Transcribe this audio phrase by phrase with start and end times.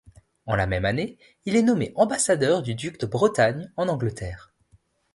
[0.47, 4.51] En la même année, il est nommé ambassadeur du duc de Bretagne en Angleterre.